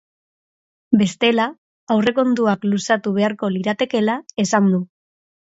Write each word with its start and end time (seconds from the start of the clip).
Bestela, 1.01 1.45
aurrekontuak 1.97 2.65
luzatu 2.71 3.15
beharko 3.19 3.51
liratekeela 3.59 4.19
esan 4.47 4.73
du. 4.75 4.83